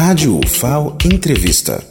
[0.00, 1.84] Rádio UFAO Entrevista.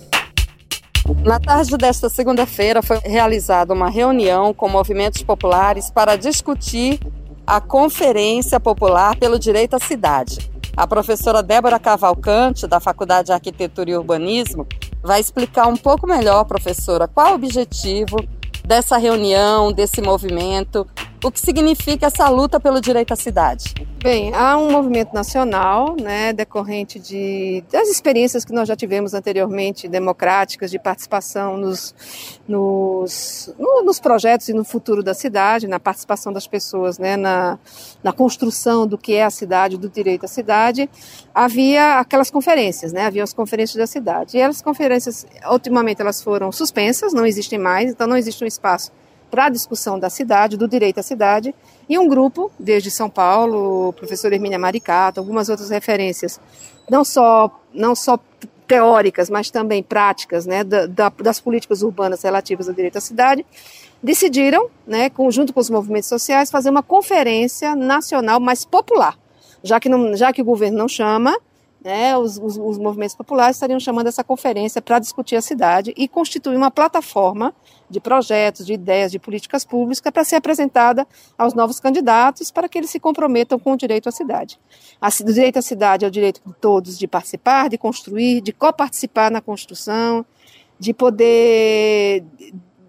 [1.25, 7.01] Na tarde desta segunda-feira foi realizada uma reunião com movimentos populares para discutir
[7.45, 10.49] a Conferência Popular pelo Direito à Cidade.
[10.77, 14.65] A professora Débora Cavalcante, da Faculdade de Arquitetura e Urbanismo,
[15.03, 18.25] vai explicar um pouco melhor, professora, qual o objetivo
[18.63, 20.87] dessa reunião, desse movimento,
[21.23, 23.73] o que significa essa luta pelo direito à cidade?
[24.01, 29.87] Bem, há um movimento nacional, né, decorrente de, das experiências que nós já tivemos anteriormente,
[29.87, 31.95] democráticas, de participação nos,
[32.47, 37.57] nos, no, nos projetos e no futuro da cidade, na participação das pessoas, né, na,
[38.03, 40.87] na construção do que é a cidade, do direito à cidade.
[41.33, 44.37] Havia aquelas conferências, né, havia as conferências da cidade.
[44.37, 48.91] E as conferências, ultimamente, elas foram suspensas, não existem mais, então não existe um espaço
[49.29, 51.53] para a discussão da cidade, do direito à cidade,
[51.89, 56.39] e um grupo, desde São Paulo, professor Hermínia Maricato, algumas outras referências,
[56.89, 58.19] não só, não só
[58.67, 63.45] teóricas, mas também práticas, né, da, das políticas urbanas relativas ao direito à cidade,
[64.03, 69.17] decidiram, né, junto com os movimentos sociais, fazer uma conferência nacional mais popular,
[69.63, 71.37] já que, não, já que o governo não chama,
[71.87, 76.05] né, os, os, os, movimentos populares estariam chamando essa conferência para discutir a cidade e
[76.05, 77.55] constituir uma plataforma
[77.89, 82.77] de projetos, de ideias, de políticas públicas para ser apresentada aos novos candidatos para que
[82.77, 84.59] eles se comprometam com o direito à cidade.
[85.01, 89.31] o direito à cidade é o direito de todos de participar, de construir, de coparticipar
[89.31, 90.25] na construção,
[90.77, 92.25] de poder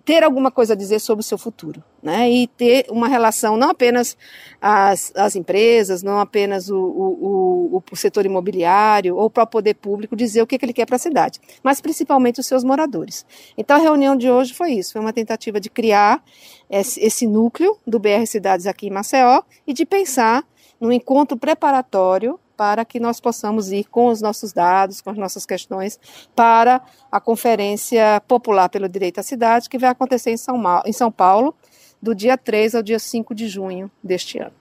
[0.09, 2.31] ter alguma coisa a dizer sobre o seu futuro, né?
[2.31, 4.17] E ter uma relação não apenas
[4.59, 9.75] as, as empresas, não apenas o, o, o, o setor imobiliário ou para o poder
[9.75, 13.27] público dizer o que, que ele quer para a cidade, mas principalmente os seus moradores.
[13.55, 16.25] Então a reunião de hoje foi isso, foi uma tentativa de criar
[16.71, 20.43] esse, esse núcleo do BR Cidades aqui em Maceió e de pensar
[20.81, 25.47] num encontro preparatório para que nós possamos ir com os nossos dados, com as nossas
[25.47, 25.99] questões,
[26.35, 31.09] para a Conferência Popular pelo Direito à Cidade, que vai acontecer em São, em São
[31.13, 31.55] Paulo,
[32.03, 34.53] do dia 3 ao dia 5 de junho deste ano.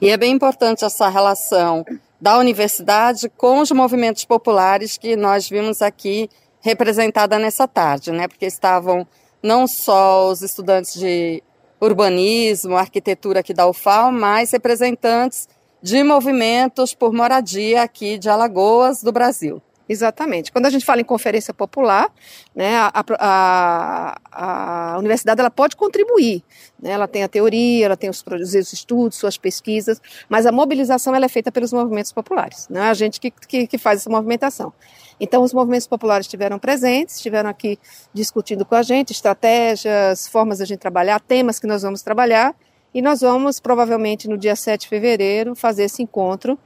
[0.00, 1.84] E é bem importante essa relação
[2.20, 6.28] da universidade com os movimentos populares que nós vimos aqui
[6.60, 8.26] representada nessa tarde, né?
[8.26, 9.06] Porque estavam
[9.40, 11.40] não só os estudantes de
[11.80, 15.48] urbanismo, arquitetura aqui da UFAL, mas representantes
[15.84, 19.60] de movimentos por moradia aqui de Alagoas, do Brasil.
[19.86, 20.50] Exatamente.
[20.50, 22.10] Quando a gente fala em conferência popular,
[22.54, 26.42] né, a, a, a, universidade ela pode contribuir.
[26.80, 31.14] Né, ela tem a teoria, ela tem os, os estudos, suas pesquisas, mas a mobilização
[31.14, 32.66] ela é feita pelos movimentos populares.
[32.70, 34.72] Não é a gente que, que, que faz essa movimentação.
[35.20, 37.78] Então, os movimentos populares estiveram presentes, estiveram aqui
[38.10, 42.54] discutindo com a gente estratégias, formas de a gente trabalhar, temas que nós vamos trabalhar,
[42.94, 46.56] e nós vamos, provavelmente, no dia 7 de fevereiro, fazer esse encontro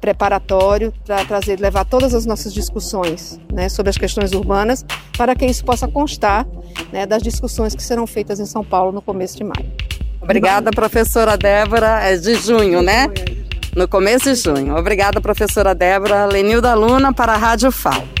[0.00, 4.84] preparatório para trazer, levar todas as nossas discussões né, sobre as questões urbanas,
[5.16, 6.46] para que isso possa constar
[6.92, 9.70] né, das discussões que serão feitas em São Paulo no começo de maio.
[10.20, 12.00] Obrigada, professora Débora.
[12.02, 13.06] É de junho, né?
[13.76, 14.76] No começo de junho.
[14.76, 16.26] Obrigada, professora Débora.
[16.26, 18.15] Lenilda Luna para a Rádio FAO.